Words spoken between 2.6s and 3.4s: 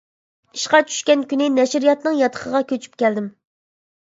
كۆچۈپ كەلدىم.